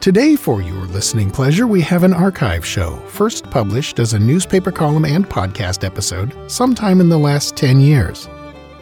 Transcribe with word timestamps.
Today, 0.00 0.36
for 0.36 0.62
your 0.62 0.86
listening 0.86 1.28
pleasure, 1.28 1.66
we 1.66 1.80
have 1.80 2.04
an 2.04 2.14
archive 2.14 2.64
show, 2.64 2.96
first 3.08 3.50
published 3.50 3.98
as 3.98 4.12
a 4.12 4.18
newspaper 4.18 4.70
column 4.70 5.04
and 5.04 5.28
podcast 5.28 5.82
episode 5.82 6.32
sometime 6.48 7.00
in 7.00 7.08
the 7.08 7.18
last 7.18 7.56
10 7.56 7.80
years. 7.80 8.28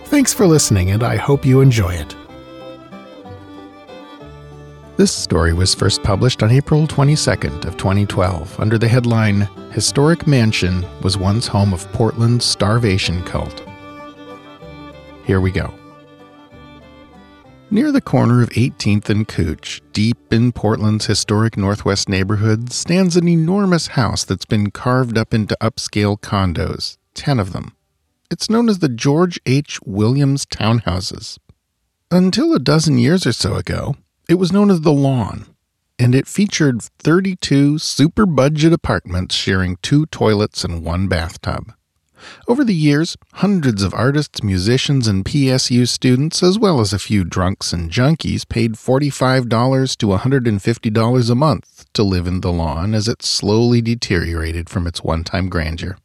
Thanks 0.05 0.35
for 0.35 0.47
listening, 0.47 0.91
and 0.91 1.03
I 1.03 1.17
hope 1.17 1.47
you 1.47 1.63
enjoy 1.63 1.95
it. 1.95 2.15
This 4.99 5.11
story 5.11 5.55
was 5.55 5.75
first 5.75 6.03
published 6.03 6.43
on 6.43 6.51
April 6.51 6.87
22nd 6.87 7.65
of 7.65 7.79
2012 7.79 8.61
under 8.61 8.77
the 8.77 8.89
headline 8.89 9.49
Historic 9.73 10.27
Mansion 10.27 10.85
was 11.03 11.17
once 11.17 11.47
home 11.47 11.73
of 11.73 11.91
Portland's 11.93 12.45
starvation 12.45 13.23
cult. 13.23 13.67
Here 15.25 15.41
we 15.41 15.51
go. 15.51 15.73
Near 17.69 17.91
the 17.91 18.01
corner 18.01 18.43
of 18.43 18.51
18th 18.51 19.09
and 19.09 19.27
Couch, 19.27 19.83
deep 19.93 20.33
in 20.33 20.53
Portland's 20.53 21.07
historic 21.07 21.57
Northwest 21.57 22.09
neighborhood, 22.09 22.73
stands 22.73 23.17
an 23.17 23.27
enormous 23.27 23.89
house 23.89 24.23
that's 24.23 24.45
been 24.45 24.71
carved 24.71 25.19
up 25.19 25.35
into 25.35 25.57
upscale 25.61 26.17
condos, 26.17 26.97
10 27.15 27.41
of 27.41 27.53
them. 27.53 27.75
It's 28.31 28.49
known 28.49 28.69
as 28.69 28.79
the 28.79 28.89
George 28.89 29.41
H. 29.47 29.81
Williams 29.85 30.47
Townhouses. 30.47 31.39
Until 32.09 32.55
a 32.55 32.61
dozen 32.61 32.99
years 32.99 33.27
or 33.27 33.33
so 33.33 33.57
ago, 33.57 33.97
it 34.29 34.35
was 34.35 34.53
known 34.53 34.71
as 34.71 34.83
The 34.83 34.93
Lawn, 34.93 35.47
and 35.99 36.15
it 36.15 36.29
featured 36.29 36.83
32 37.01 37.79
super 37.79 38.27
budget 38.27 38.73
apartments 38.73 39.35
sharing 39.35 39.77
two 39.83 40.07
toilets 40.07 40.63
and 40.63 40.85
one 40.85 41.09
bathtub. 41.09 41.73
Over 42.49 42.65
the 42.65 42.75
years, 42.75 43.17
hundreds 43.35 43.83
of 43.83 43.95
artists, 43.95 44.43
musicians, 44.43 45.07
and 45.09 45.25
PSU 45.25 45.87
students, 45.89 46.43
as 46.43 46.59
well 46.59 46.81
as 46.81 46.93
a 46.93 46.99
few 46.99 47.25
drunks 47.25 47.73
and 47.73 47.91
junkies, 47.91 48.49
paid 48.49 48.75
$45 48.75 49.97
to 49.99 50.07
$150 50.07 51.31
a 51.31 51.35
month 51.35 51.85
to 51.93 52.03
live 52.03 52.27
in 52.27 52.41
the 52.41 52.53
lawn 52.53 52.95
as 52.95 53.09
it 53.09 53.23
slowly 53.23 53.81
deteriorated 53.81 54.69
from 54.69 54.87
its 54.87 55.03
one 55.03 55.25
time 55.25 55.49
grandeur. 55.49 55.97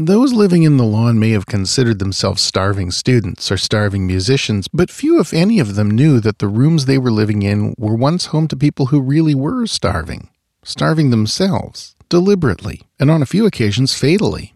Those 0.00 0.32
living 0.32 0.62
in 0.62 0.76
the 0.76 0.84
lawn 0.84 1.18
may 1.18 1.30
have 1.30 1.46
considered 1.46 1.98
themselves 1.98 2.40
starving 2.40 2.92
students 2.92 3.50
or 3.50 3.56
starving 3.56 4.06
musicians, 4.06 4.68
but 4.68 4.92
few, 4.92 5.18
if 5.18 5.34
any, 5.34 5.58
of 5.58 5.74
them 5.74 5.90
knew 5.90 6.20
that 6.20 6.38
the 6.38 6.46
rooms 6.46 6.84
they 6.84 6.98
were 6.98 7.10
living 7.10 7.42
in 7.42 7.74
were 7.76 7.96
once 7.96 8.26
home 8.26 8.46
to 8.46 8.56
people 8.56 8.86
who 8.86 9.00
really 9.00 9.34
were 9.34 9.66
starving, 9.66 10.28
starving 10.62 11.10
themselves, 11.10 11.96
deliberately, 12.08 12.82
and 13.00 13.10
on 13.10 13.22
a 13.22 13.26
few 13.26 13.44
occasions 13.44 13.92
fatally. 13.92 14.54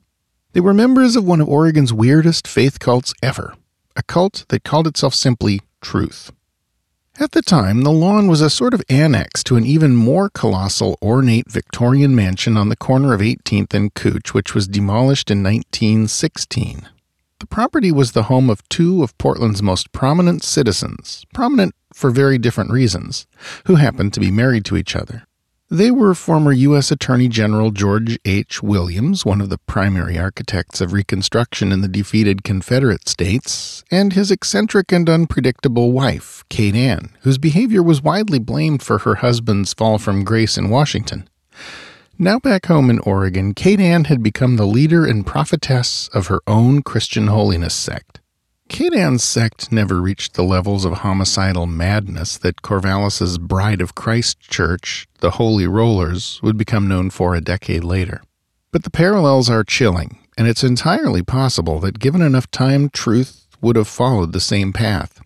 They 0.53 0.61
were 0.61 0.75
members 0.75 1.17
of 1.17 1.25
one 1.25 1.41
of 1.41 1.49
Oregon's 1.49 1.95
weirdest 1.95 2.47
faith 2.47 2.79
cults 2.79 3.15
ever, 3.23 3.55
a 3.97 4.03
cult 4.03 4.45
that 4.49 4.65
called 4.65 4.87
itself 4.87 5.15
simply 5.15 5.61
Truth. 5.81 6.31
At 7.19 7.33
the 7.33 7.41
time, 7.41 7.83
the 7.83 7.91
lawn 7.91 8.27
was 8.29 8.41
a 8.43 8.51
sort 8.51 8.75
of 8.75 8.83
annex 8.89 9.43
to 9.45 9.57
an 9.57 9.65
even 9.65 9.97
more 9.97 10.29
colossal, 10.29 10.99
ornate 11.03 11.51
Victorian 11.51 12.15
mansion 12.15 12.57
on 12.57 12.69
the 12.69 12.77
corner 12.77 13.15
of 13.15 13.21
18th 13.21 13.73
and 13.73 13.95
Couch, 13.95 14.35
which 14.35 14.55
was 14.55 14.69
demolished 14.69 15.31
in 15.31 15.43
1916. 15.43 16.89
The 17.39 17.47
property 17.47 17.91
was 17.91 18.13
the 18.13 18.25
home 18.25 18.51
of 18.51 18.67
two 18.69 19.03
of 19.03 19.17
Portland's 19.19 19.63
most 19.63 19.93
prominent 19.93 20.43
citizens, 20.43 21.25
prominent 21.33 21.75
for 21.95 22.11
very 22.11 22.39
different 22.39 22.71
reasons, 22.71 23.27
who 23.67 23.77
happened 23.77 24.13
to 24.15 24.21
be 24.21 24.31
married 24.31 24.65
to 24.67 24.77
each 24.77 24.95
other. 24.95 25.25
They 25.73 25.91
were 25.91 26.15
former 26.15 26.53
U.S. 26.53 26.91
Attorney 26.91 27.29
General 27.29 27.71
George 27.71 28.19
H. 28.27 28.63
Williams, 28.63 29.25
one 29.25 29.41
of 29.41 29.49
the 29.49 29.57
primary 29.57 30.19
architects 30.19 30.83
of 30.83 30.93
Reconstruction 30.93 31.73
in 31.73 31.81
the 31.81 31.89
defeated 31.89 32.45
Confederate 32.45 33.09
States, 33.09 33.83
and 33.91 34.13
his 34.13 34.31
eccentric 34.31 34.93
and 34.93 35.09
unpredictable 35.09 35.91
wife, 35.91 36.45
Kate 36.51 36.75
Ann, 36.75 37.17
whose 37.23 37.39
behavior 37.39 37.83
was 37.83 38.03
widely 38.03 38.39
blamed 38.39 38.83
for 38.83 38.99
her 38.99 39.15
husband's 39.15 39.73
fall 39.73 39.97
from 39.97 40.25
grace 40.25 40.59
in 40.59 40.69
Washington. 40.69 41.27
Now 42.19 42.39
back 42.39 42.67
home 42.67 42.91
in 42.91 42.99
Oregon, 42.99 43.55
Kate 43.55 43.81
Ann 43.81 44.05
had 44.05 44.23
become 44.23 44.57
the 44.57 44.67
leader 44.67 45.07
and 45.07 45.27
prophetess 45.27 46.09
of 46.09 46.27
her 46.27 46.43
own 46.47 46.83
Christian 46.83 47.29
holiness 47.29 47.73
sect. 47.73 48.21
Kate 48.69 48.95
Ann's 48.95 49.23
sect 49.23 49.71
never 49.71 50.01
reached 50.01 50.35
the 50.35 50.43
levels 50.43 50.85
of 50.85 50.95
homicidal 50.95 51.67
madness 51.67 52.39
that 52.39 52.63
Corvallis's 52.63 53.37
Bride 53.39 53.81
of 53.81 53.95
Christ 53.95 54.41
Church, 54.41 55.07
the 55.21 55.33
Holy 55.33 55.67
Rollers, 55.67 56.41
would 56.43 56.57
become 56.57 56.89
known 56.89 57.11
for 57.11 57.35
a 57.35 57.41
decade 57.41 57.85
later. 57.85 58.23
But 58.71 58.85
the 58.85 58.91
parallels 58.91 59.51
are 59.51 59.63
chilling, 59.63 60.19
and 60.39 60.49
it's 60.49 60.65
entirely 60.65 61.23
possible 61.23 61.81
that 61.81 61.99
given 61.99 62.23
enough 62.23 62.51
time, 62.51 62.89
truth 62.89 63.47
would 63.61 63.77
have 63.77 63.89
followed 63.89 64.33
the 64.33 64.41
same 64.41 64.73
path. 64.73 65.21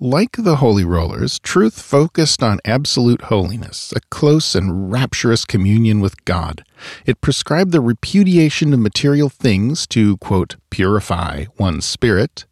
Like 0.00 0.36
the 0.38 0.56
Holy 0.56 0.84
Rollers, 0.84 1.38
truth 1.40 1.80
focused 1.80 2.42
on 2.42 2.60
absolute 2.64 3.22
holiness, 3.22 3.92
a 3.96 4.00
close 4.10 4.54
and 4.54 4.92
rapturous 4.92 5.44
communion 5.44 6.00
with 6.00 6.24
God. 6.24 6.64
It 7.06 7.20
prescribed 7.20 7.72
the 7.72 7.80
repudiation 7.80 8.72
of 8.72 8.80
material 8.80 9.28
things 9.28 9.86
to, 9.88 10.16
quote, 10.18 10.56
purify 10.70 11.46
one's 11.58 11.84
spirit, 11.84 12.44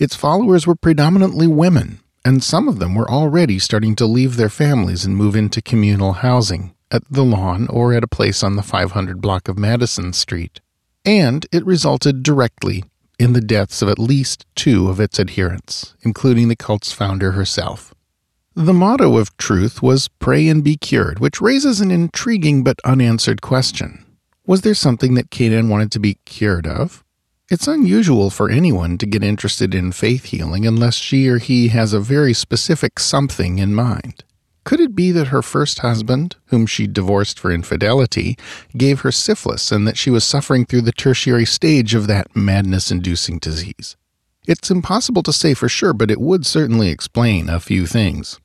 its 0.00 0.16
followers 0.16 0.66
were 0.66 0.74
predominantly 0.74 1.46
women, 1.46 2.00
and 2.24 2.42
some 2.42 2.68
of 2.68 2.78
them 2.78 2.94
were 2.94 3.10
already 3.10 3.58
starting 3.58 3.94
to 3.94 4.06
leave 4.06 4.36
their 4.36 4.48
families 4.48 5.04
and 5.04 5.14
move 5.14 5.36
into 5.36 5.60
communal 5.60 6.14
housing 6.14 6.74
at 6.90 7.02
the 7.10 7.22
lawn 7.22 7.68
or 7.68 7.92
at 7.92 8.02
a 8.02 8.08
place 8.08 8.42
on 8.42 8.56
the 8.56 8.62
500 8.62 9.20
block 9.20 9.46
of 9.46 9.58
Madison 9.58 10.14
Street. 10.14 10.60
And 11.04 11.46
it 11.52 11.64
resulted 11.64 12.22
directly 12.22 12.82
in 13.18 13.34
the 13.34 13.42
deaths 13.42 13.82
of 13.82 13.88
at 13.90 13.98
least 13.98 14.46
two 14.54 14.88
of 14.88 14.98
its 15.00 15.20
adherents, 15.20 15.94
including 16.00 16.48
the 16.48 16.56
cult's 16.56 16.92
founder 16.92 17.32
herself. 17.32 17.94
The 18.54 18.72
motto 18.72 19.18
of 19.18 19.36
truth 19.36 19.82
was 19.82 20.08
pray 20.08 20.48
and 20.48 20.64
be 20.64 20.76
cured, 20.76 21.18
which 21.18 21.40
raises 21.40 21.80
an 21.80 21.90
intriguing 21.90 22.64
but 22.64 22.80
unanswered 22.84 23.42
question. 23.42 24.04
Was 24.46 24.62
there 24.62 24.74
something 24.74 25.14
that 25.14 25.40
Ann 25.40 25.68
wanted 25.68 25.92
to 25.92 26.00
be 26.00 26.18
cured 26.24 26.66
of? 26.66 27.04
It's 27.50 27.66
unusual 27.66 28.30
for 28.30 28.48
anyone 28.48 28.96
to 28.98 29.06
get 29.06 29.24
interested 29.24 29.74
in 29.74 29.90
faith 29.90 30.26
healing 30.26 30.64
unless 30.64 30.94
she 30.94 31.26
or 31.26 31.38
he 31.38 31.66
has 31.68 31.92
a 31.92 31.98
very 31.98 32.32
specific 32.32 33.00
something 33.00 33.58
in 33.58 33.74
mind. 33.74 34.22
Could 34.62 34.78
it 34.78 34.94
be 34.94 35.10
that 35.10 35.28
her 35.28 35.42
first 35.42 35.80
husband, 35.80 36.36
whom 36.46 36.64
she 36.64 36.86
divorced 36.86 37.40
for 37.40 37.50
infidelity, 37.50 38.38
gave 38.76 39.00
her 39.00 39.10
syphilis 39.10 39.72
and 39.72 39.84
that 39.88 39.96
she 39.96 40.10
was 40.10 40.22
suffering 40.22 40.64
through 40.64 40.82
the 40.82 40.92
tertiary 40.92 41.44
stage 41.44 41.92
of 41.92 42.06
that 42.06 42.36
madness 42.36 42.92
inducing 42.92 43.40
disease? 43.40 43.96
It's 44.46 44.70
impossible 44.70 45.24
to 45.24 45.32
say 45.32 45.52
for 45.52 45.68
sure, 45.68 45.92
but 45.92 46.12
it 46.12 46.20
would 46.20 46.46
certainly 46.46 46.88
explain 46.88 47.48
a 47.48 47.58
few 47.58 47.84
things. 47.84 48.38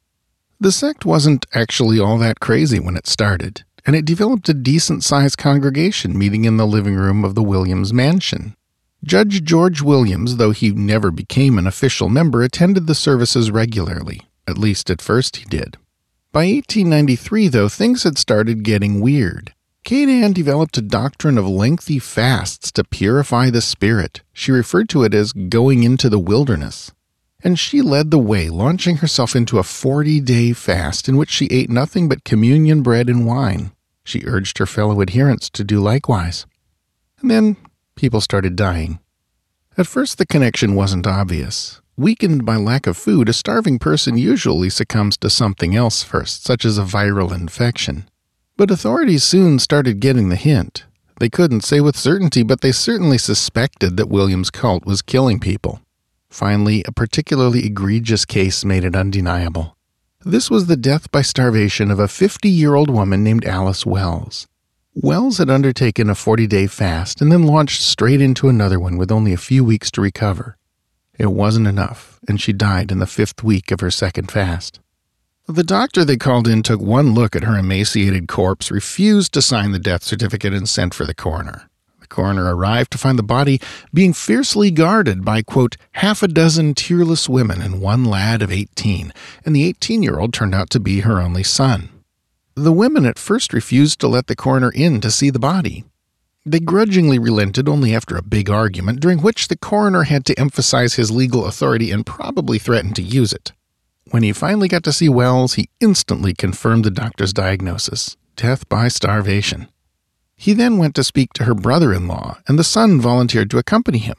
The 0.60 0.72
sect 0.72 1.06
wasn't 1.06 1.46
actually 1.54 2.00
all 2.00 2.18
that 2.18 2.40
crazy 2.40 2.80
when 2.80 2.98
it 2.98 3.06
started, 3.06 3.66
and 3.86 3.96
it 3.96 4.04
developed 4.04 4.50
a 4.50 4.56
decent 4.56 5.04
sized 5.04 5.38
congregation 5.38 6.18
meeting 6.18 6.46
in 6.46 6.58
the 6.58 6.66
living 6.66 6.96
room 6.96 7.24
of 7.24 7.36
the 7.36 7.44
Williams 7.44 7.94
mansion. 7.94 8.56
Judge 9.06 9.44
George 9.44 9.84
Williams, 9.84 10.38
though 10.38 10.50
he 10.50 10.72
never 10.72 11.12
became 11.12 11.60
an 11.60 11.68
official 11.68 12.10
member, 12.10 12.42
attended 12.42 12.88
the 12.88 12.96
services 12.96 13.52
regularly. 13.52 14.22
At 14.48 14.58
least 14.58 14.90
at 14.90 15.00
first 15.00 15.36
he 15.36 15.46
did. 15.46 15.78
By 16.32 16.48
1893, 16.48 17.50
though, 17.50 17.70
things 17.70 18.02
had 18.02 18.18
started 18.18 18.64
getting 18.64 19.02
weird. 19.02 19.54
Kate 19.84 20.10
Ann 20.10 20.34
developed 20.34 20.80
a 20.80 20.82
doctrine 20.82 21.38
of 21.38 21.48
lengthy 21.48 22.00
fasts 22.00 22.72
to 22.72 22.84
purify 22.84 23.52
the 23.52 23.62
spirit. 23.62 24.24
She 24.34 24.52
referred 24.52 24.90
to 24.90 25.04
it 25.04 25.13
as 25.13 25.34
going 25.34 25.84
into 25.84 26.10
the 26.10 26.18
wilderness. 26.18 26.92
And 27.44 27.60
she 27.60 27.84
led 27.84 28.10
the 28.10 28.18
way, 28.18 28.50
launching 28.50 28.98
herself 28.98 29.36
into 29.36 29.60
a 29.60 29.63
40 29.63 30.19
day 30.22 30.51
fast 30.51 31.08
in 31.08 31.16
which 31.16 31.30
she 31.30 31.46
ate 31.51 31.69
nothing 31.69 32.10
but 32.10 32.24
communion 32.24 32.81
bread 32.81 33.08
and 33.08 33.28
wine. 33.28 33.72
She 34.04 34.24
urged 34.25 34.58
her 34.58 34.66
fellow 34.66 35.00
adherents 35.00 35.51
to 35.51 35.63
do 35.63 35.80
likewise. 35.80 36.48
And 37.22 37.30
then 37.30 37.58
people 37.95 38.21
started 38.21 38.56
dying. 38.56 39.00
At 39.77 39.88
first, 39.88 40.18
the 40.18 40.25
connection 40.25 40.75
wasn't 40.75 41.07
obvious. 41.07 41.81
Weakened 41.97 42.45
by 42.45 42.57
lack 42.57 42.88
of 42.88 42.97
food, 42.97 43.30
a 43.30 43.33
starving 43.33 43.80
person 43.80 44.18
usually 44.18 44.69
succumbs 44.69 45.18
to 45.18 45.30
something 45.30 45.75
else 45.75 46.03
first, 46.03 46.44
such 46.44 46.65
as 46.65 46.77
a 46.77 46.83
viral 46.83 47.33
infection. 47.33 48.09
But 48.57 48.71
authorities 48.71 49.24
soon 49.24 49.59
started 49.59 50.00
getting 50.00 50.30
the 50.30 50.36
hint. 50.36 50.86
They 51.19 51.30
couldn't 51.30 51.63
say 51.63 51.80
with 51.80 51.95
certainty, 51.95 52.44
but 52.44 52.62
they 52.62 52.71
certainly 52.74 53.18
suspected 53.18 53.95
that 53.95 54.09
Williams' 54.09 54.50
cult 54.50 54.86
was 54.86 55.01
killing 55.01 55.39
people. 55.39 55.80
Finally, 56.30 56.83
a 56.86 56.91
particularly 56.91 57.65
egregious 57.65 58.25
case 58.25 58.65
made 58.65 58.83
it 58.83 58.95
undeniable. 58.95 59.77
This 60.25 60.50
was 60.50 60.68
the 60.68 60.75
death 60.75 61.12
by 61.12 61.21
starvation 61.21 61.91
of 61.91 62.00
a 62.00 62.07
50 62.09 62.50
year 62.50 62.75
old 62.75 62.89
woman 62.89 63.24
named 63.24 63.45
Alice 63.45 63.86
Wells. 63.86 64.48
Wells 64.97 65.39
had 65.39 65.50
undertaken 65.50 66.09
a 66.09 66.15
40 66.15 66.47
day 66.47 66.68
fast 66.68 67.21
and 67.21 67.30
then 67.30 67.44
launched 67.44 67.81
straight 67.81 68.21
into 68.21 68.47
another 68.47 68.80
one 68.80 68.95
with 68.95 69.12
only 69.12 69.33
a 69.33 69.38
few 69.38 69.62
weeks 69.62 69.92
to 69.92 70.01
recover. 70.01 70.56
It 71.19 71.33
wasn't 71.33 71.68
enough, 71.68 72.18
and 72.30 72.39
she 72.39 72.53
died 72.53 72.94
in 72.94 73.00
the 73.00 73.06
fifth 73.06 73.44
week 73.44 73.71
of 73.71 73.81
her 73.81 73.92
second 73.92 74.31
fast. 74.31 74.80
The 75.47 75.65
doctor 75.65 76.06
they 76.06 76.15
called 76.15 76.47
in 76.47 76.63
took 76.63 76.80
one 76.80 77.13
look 77.13 77.36
at 77.36 77.44
her 77.44 77.57
emaciated 77.57 78.30
corpse, 78.30 78.71
refused 78.71 79.33
to 79.33 79.42
sign 79.42 79.74
the 79.74 79.80
death 79.80 80.01
certificate, 80.01 80.53
and 80.53 80.68
sent 80.68 80.94
for 80.94 81.06
the 81.06 81.13
coroner. 81.13 81.69
The 82.00 82.07
coroner 82.07 82.56
arrived 82.56 82.91
to 82.91 82.98
find 82.98 83.19
the 83.19 83.24
body 83.24 83.59
being 83.94 84.13
fiercely 84.13 84.71
guarded 84.71 85.25
by, 85.25 85.41
quote, 85.41 85.75
half 85.91 86.24
a 86.24 86.27
dozen 86.30 86.74
tearless 86.74 87.27
women 87.27 87.62
and 87.62 87.81
one 87.81 88.06
lad 88.06 88.41
of 88.41 88.50
18, 88.50 89.12
and 89.44 89.53
the 89.53 89.65
18 89.65 90.03
year 90.03 90.19
old 90.19 90.33
turned 90.33 90.56
out 90.56 90.69
to 90.69 90.80
be 90.80 91.01
her 91.01 91.21
only 91.21 91.44
son. 91.44 91.89
The 92.57 92.72
women 92.72 93.06
at 93.06 93.19
first 93.19 93.52
refused 93.52 94.00
to 94.00 94.07
let 94.07 94.28
the 94.28 94.36
coroner 94.36 94.72
in 94.72 95.02
to 95.02 95.12
see 95.12 95.30
the 95.30 95.40
body. 95.40 95.84
They 96.46 96.62
grudgingly 96.62 97.19
relented 97.19 97.68
only 97.68 97.94
after 97.94 98.16
a 98.16 98.24
big 98.24 98.50
argument, 98.50 99.02
during 99.02 99.22
which 99.22 99.50
the 99.50 99.57
coroner 99.57 100.04
had 100.04 100.25
to 100.25 100.40
emphasize 100.40 100.94
his 100.94 101.12
legal 101.12 101.46
authority 101.48 101.92
and 101.92 102.06
probably 102.06 102.57
threatened 102.57 102.96
to 102.96 103.02
use 103.02 103.34
it. 103.34 103.52
When 104.12 104.24
he 104.24 104.31
finally 104.31 104.69
got 104.69 104.84
to 104.84 104.94
see 104.94 105.10
Wells, 105.10 105.56
he 105.56 105.69
instantly 105.81 106.34
confirmed 106.34 106.86
the 106.86 106.92
doctor's 106.92 107.34
diagnosis 107.34 108.16
death 108.38 108.68
by 108.69 108.88
starvation. 108.88 109.68
He 110.38 110.54
then 110.54 110.78
went 110.78 110.96
to 110.96 111.04
speak 111.04 111.34
to 111.34 111.46
her 111.46 111.56
brother 111.56 111.94
in 111.94 112.08
law, 112.08 112.38
and 112.48 112.60
the 112.60 112.63
son 112.63 113.01
volunteered 113.01 113.50
to 113.51 113.58
accompany 113.58 113.98
him. 113.98 114.18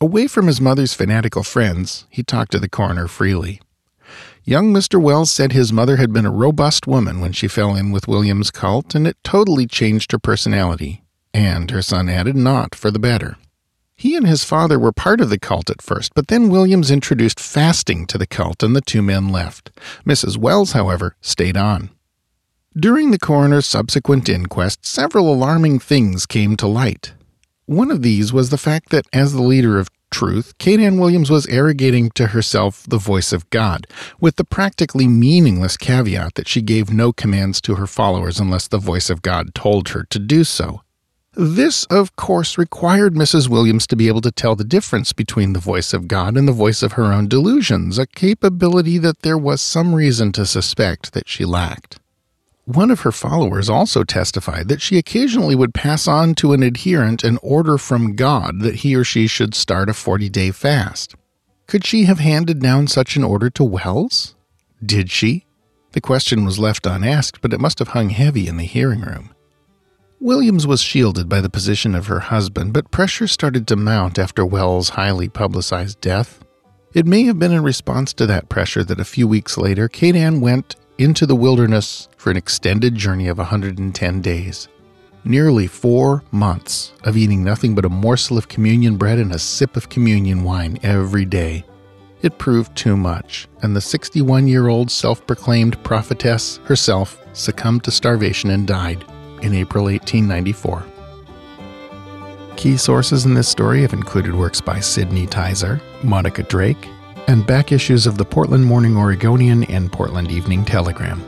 Away 0.00 0.26
from 0.28 0.46
his 0.46 0.60
mother's 0.60 0.94
fanatical 0.94 1.42
friends, 1.42 2.06
he 2.10 2.22
talked 2.22 2.52
to 2.52 2.58
the 2.58 2.68
coroner 2.68 3.08
freely. 3.08 3.60
Young 4.48 4.72
Mr. 4.72 5.02
Wells 5.02 5.32
said 5.32 5.50
his 5.50 5.72
mother 5.72 5.96
had 5.96 6.12
been 6.12 6.24
a 6.24 6.30
robust 6.30 6.86
woman 6.86 7.20
when 7.20 7.32
she 7.32 7.48
fell 7.48 7.74
in 7.74 7.90
with 7.90 8.06
William's 8.06 8.52
cult, 8.52 8.94
and 8.94 9.04
it 9.04 9.16
totally 9.24 9.66
changed 9.66 10.12
her 10.12 10.20
personality 10.20 11.02
and 11.34 11.70
her 11.70 11.82
son 11.82 12.08
added, 12.08 12.34
not 12.34 12.74
for 12.74 12.92
the 12.92 12.98
better. 12.98 13.36
He 13.96 14.14
and 14.16 14.26
his 14.26 14.44
father 14.44 14.78
were 14.78 14.92
part 14.92 15.20
of 15.20 15.30
the 15.30 15.38
cult 15.38 15.68
at 15.68 15.82
first, 15.82 16.14
but 16.14 16.28
then 16.28 16.48
Williams 16.48 16.90
introduced 16.90 17.40
fasting 17.40 18.06
to 18.06 18.16
the 18.16 18.26
cult 18.26 18.62
and 18.62 18.74
the 18.74 18.80
two 18.80 19.02
men 19.02 19.28
left. 19.28 19.70
Mrs. 20.06 20.38
Wells, 20.38 20.72
however, 20.72 21.16
stayed 21.20 21.56
on. 21.56 21.90
During 22.74 23.10
the 23.10 23.18
coroner's 23.18 23.66
subsequent 23.66 24.28
inquest, 24.28 24.86
several 24.86 25.32
alarming 25.32 25.80
things 25.80 26.24
came 26.24 26.56
to 26.56 26.66
light. 26.66 27.14
One 27.66 27.90
of 27.90 28.02
these 28.02 28.32
was 28.32 28.50
the 28.50 28.58
fact 28.58 28.90
that, 28.90 29.06
as 29.12 29.32
the 29.32 29.42
leader 29.42 29.78
of 29.78 29.90
truth, 30.10 30.56
Kate 30.58 30.80
Ann 30.80 30.98
Williams 30.98 31.30
was 31.30 31.46
arrogating 31.46 32.10
to 32.10 32.28
herself 32.28 32.84
the 32.88 32.98
voice 32.98 33.32
of 33.32 33.48
God, 33.50 33.86
with 34.20 34.36
the 34.36 34.44
practically 34.44 35.06
meaningless 35.06 35.76
caveat 35.76 36.34
that 36.34 36.48
she 36.48 36.62
gave 36.62 36.92
no 36.92 37.12
commands 37.12 37.60
to 37.62 37.76
her 37.76 37.86
followers 37.86 38.40
unless 38.40 38.68
the 38.68 38.78
voice 38.78 39.10
of 39.10 39.22
God 39.22 39.54
told 39.54 39.90
her 39.90 40.04
to 40.04 40.18
do 40.18 40.44
so. 40.44 40.82
This, 41.38 41.84
of 41.86 42.16
course, 42.16 42.56
required 42.56 43.14
Mrs. 43.14 43.48
Williams 43.48 43.86
to 43.88 43.96
be 43.96 44.08
able 44.08 44.22
to 44.22 44.32
tell 44.32 44.56
the 44.56 44.64
difference 44.64 45.12
between 45.12 45.52
the 45.52 45.60
voice 45.60 45.92
of 45.92 46.08
God 46.08 46.34
and 46.34 46.48
the 46.48 46.52
voice 46.52 46.82
of 46.82 46.92
her 46.92 47.12
own 47.12 47.28
delusions, 47.28 47.98
a 47.98 48.06
capability 48.06 48.96
that 48.96 49.20
there 49.20 49.36
was 49.36 49.60
some 49.60 49.94
reason 49.94 50.32
to 50.32 50.46
suspect 50.46 51.12
that 51.12 51.28
she 51.28 51.44
lacked. 51.44 51.98
One 52.66 52.90
of 52.90 53.00
her 53.02 53.12
followers 53.12 53.70
also 53.70 54.02
testified 54.02 54.66
that 54.66 54.82
she 54.82 54.98
occasionally 54.98 55.54
would 55.54 55.72
pass 55.72 56.08
on 56.08 56.34
to 56.36 56.52
an 56.52 56.64
adherent 56.64 57.22
an 57.22 57.38
order 57.40 57.78
from 57.78 58.16
God 58.16 58.60
that 58.60 58.76
he 58.76 58.96
or 58.96 59.04
she 59.04 59.28
should 59.28 59.54
start 59.54 59.88
a 59.88 59.94
40 59.94 60.28
day 60.28 60.50
fast. 60.50 61.14
Could 61.68 61.86
she 61.86 62.06
have 62.06 62.18
handed 62.18 62.60
down 62.60 62.88
such 62.88 63.14
an 63.14 63.22
order 63.22 63.50
to 63.50 63.62
Wells? 63.62 64.34
Did 64.84 65.12
she? 65.12 65.46
The 65.92 66.00
question 66.00 66.44
was 66.44 66.58
left 66.58 66.86
unasked, 66.86 67.40
but 67.40 67.52
it 67.52 67.60
must 67.60 67.78
have 67.78 67.88
hung 67.88 68.10
heavy 68.10 68.48
in 68.48 68.56
the 68.56 68.64
hearing 68.64 69.00
room. 69.00 69.32
Williams 70.18 70.66
was 70.66 70.80
shielded 70.80 71.28
by 71.28 71.40
the 71.40 71.48
position 71.48 71.94
of 71.94 72.08
her 72.08 72.18
husband, 72.20 72.72
but 72.72 72.90
pressure 72.90 73.28
started 73.28 73.68
to 73.68 73.76
mount 73.76 74.18
after 74.18 74.44
Wells' 74.44 74.88
highly 74.88 75.28
publicized 75.28 76.00
death. 76.00 76.44
It 76.94 77.06
may 77.06 77.22
have 77.24 77.38
been 77.38 77.52
in 77.52 77.62
response 77.62 78.12
to 78.14 78.26
that 78.26 78.48
pressure 78.48 78.82
that 78.82 78.98
a 78.98 79.04
few 79.04 79.28
weeks 79.28 79.56
later, 79.56 79.86
Kate 79.86 80.16
Ann 80.16 80.40
went 80.40 80.74
into 80.98 81.26
the 81.26 81.36
wilderness 81.36 82.08
for 82.16 82.30
an 82.30 82.36
extended 82.36 82.94
journey 82.94 83.28
of 83.28 83.38
110 83.38 84.20
days. 84.20 84.68
Nearly 85.24 85.66
four 85.66 86.22
months 86.30 86.92
of 87.04 87.16
eating 87.16 87.42
nothing 87.42 87.74
but 87.74 87.84
a 87.84 87.90
morsel 87.90 88.38
of 88.38 88.48
communion 88.48 88.96
bread 88.96 89.18
and 89.18 89.32
a 89.32 89.38
sip 89.38 89.76
of 89.76 89.88
communion 89.88 90.44
wine 90.44 90.78
every 90.82 91.24
day. 91.24 91.64
It 92.22 92.38
proved 92.38 92.74
too 92.76 92.96
much, 92.96 93.46
and 93.62 93.76
the 93.76 93.80
61 93.80 94.48
year 94.48 94.68
old 94.68 94.90
self 94.90 95.26
proclaimed 95.26 95.82
prophetess 95.84 96.58
herself 96.64 97.20
succumbed 97.34 97.84
to 97.84 97.90
starvation 97.90 98.50
and 98.50 98.66
died 98.66 99.04
in 99.42 99.54
April 99.54 99.84
1894. 99.84 100.84
Key 102.56 102.78
sources 102.78 103.26
in 103.26 103.34
this 103.34 103.48
story 103.48 103.82
have 103.82 103.92
included 103.92 104.34
works 104.34 104.62
by 104.62 104.80
Sidney 104.80 105.26
Teiser, 105.26 105.80
Monica 106.02 106.42
Drake, 106.44 106.88
and 107.28 107.46
back 107.46 107.72
issues 107.72 108.06
of 108.06 108.18
the 108.18 108.24
Portland 108.24 108.64
Morning 108.64 108.96
Oregonian 108.96 109.64
and 109.64 109.92
Portland 109.92 110.30
Evening 110.30 110.64
Telegram. 110.64 111.22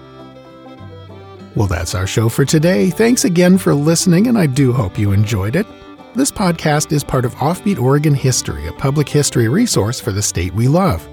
Well, 1.54 1.66
that's 1.66 1.94
our 1.94 2.06
show 2.06 2.28
for 2.28 2.44
today. 2.44 2.90
Thanks 2.90 3.24
again 3.24 3.58
for 3.58 3.74
listening, 3.74 4.28
and 4.28 4.38
I 4.38 4.46
do 4.46 4.72
hope 4.72 4.98
you 4.98 5.12
enjoyed 5.12 5.56
it. 5.56 5.66
This 6.14 6.30
podcast 6.30 6.92
is 6.92 7.02
part 7.02 7.24
of 7.24 7.34
Offbeat 7.36 7.78
Oregon 7.78 8.14
History, 8.14 8.66
a 8.66 8.72
public 8.72 9.08
history 9.08 9.48
resource 9.48 10.00
for 10.00 10.12
the 10.12 10.22
state 10.22 10.54
we 10.54 10.68
love. 10.68 11.08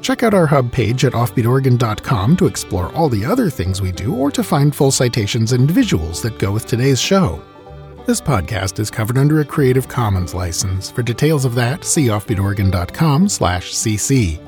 Check 0.00 0.22
out 0.22 0.34
our 0.34 0.46
hub 0.46 0.72
page 0.72 1.04
at 1.04 1.12
offbeatoregon.com 1.12 2.36
to 2.36 2.46
explore 2.46 2.92
all 2.94 3.08
the 3.08 3.24
other 3.24 3.48
things 3.48 3.80
we 3.80 3.92
do 3.92 4.14
or 4.14 4.30
to 4.30 4.42
find 4.42 4.74
full 4.74 4.90
citations 4.90 5.52
and 5.52 5.68
visuals 5.68 6.22
that 6.22 6.38
go 6.38 6.52
with 6.52 6.66
today's 6.66 7.00
show. 7.00 7.42
This 8.04 8.20
podcast 8.20 8.78
is 8.78 8.90
covered 8.90 9.16
under 9.16 9.40
a 9.40 9.44
Creative 9.44 9.86
Commons 9.86 10.34
license. 10.34 10.90
For 10.90 11.02
details 11.02 11.44
of 11.44 11.54
that, 11.54 11.84
see 11.84 12.08
offbeatoregon.com/cc. 12.08 14.40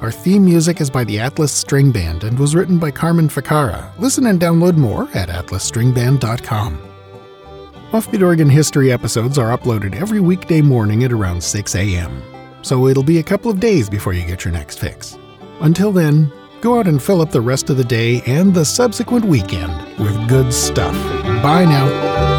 Our 0.00 0.12
theme 0.12 0.44
music 0.44 0.80
is 0.80 0.90
by 0.90 1.04
the 1.04 1.18
Atlas 1.18 1.50
String 1.50 1.90
Band 1.90 2.24
and 2.24 2.38
was 2.38 2.54
written 2.54 2.78
by 2.78 2.90
Carmen 2.90 3.28
Ficara. 3.28 3.90
Listen 3.98 4.26
and 4.26 4.38
download 4.38 4.76
more 4.76 5.08
at 5.14 5.28
atlasstringband.com. 5.28 6.78
Offbeat 7.92 8.22
Oregon 8.22 8.50
History 8.50 8.92
episodes 8.92 9.38
are 9.38 9.56
uploaded 9.56 9.96
every 9.96 10.20
weekday 10.20 10.60
morning 10.60 11.04
at 11.04 11.12
around 11.12 11.42
6 11.42 11.74
a.m 11.74 12.22
so 12.62 12.86
it'll 12.86 13.02
be 13.02 13.18
a 13.18 13.22
couple 13.22 13.50
of 13.50 13.60
days 13.60 13.88
before 13.88 14.12
you 14.12 14.26
get 14.26 14.44
your 14.44 14.52
next 14.52 14.78
fix. 14.78 15.16
Until 15.60 15.92
then, 15.92 16.32
go 16.60 16.78
out 16.78 16.86
and 16.86 17.02
fill 17.02 17.20
up 17.20 17.30
the 17.30 17.40
rest 17.40 17.70
of 17.70 17.76
the 17.76 17.84
day 17.84 18.22
and 18.26 18.54
the 18.54 18.64
subsequent 18.64 19.24
weekend 19.24 19.72
with 19.98 20.28
good 20.28 20.52
stuff. 20.52 20.94
Bye 21.42 21.64
now. 21.64 22.37